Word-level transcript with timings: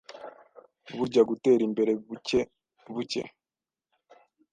Burya 0.97 1.21
gutera 1.29 1.61
imbere 1.69 1.91
bucye 2.07 2.41
bucye 2.93 3.23